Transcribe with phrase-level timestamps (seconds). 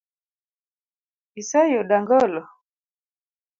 [1.41, 2.41] Iseyudo angolo?